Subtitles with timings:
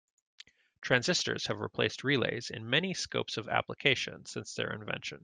[0.81, 5.19] Transistors have replaced relays in many scopes of application since their invention.